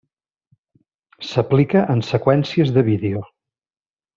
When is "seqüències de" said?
2.09-2.85